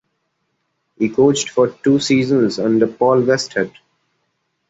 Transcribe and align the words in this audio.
He 0.97 1.09
coached 1.09 1.49
for 1.49 1.67
two 1.67 1.99
seasons 1.99 2.57
under 2.57 2.87
Paul 2.87 3.21
Westhead. 3.21 3.71